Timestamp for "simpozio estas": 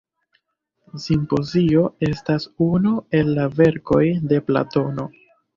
1.03-2.49